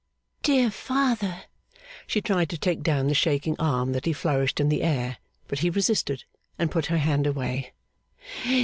[0.41, 1.43] 'Dear father!'
[2.07, 5.59] She tried to take down the shaking arm that he flourished in the air, but
[5.59, 6.23] he resisted,
[6.57, 7.73] and put her hand away.